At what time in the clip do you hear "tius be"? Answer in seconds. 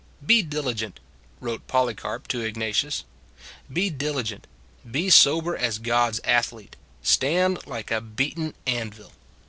2.71-3.91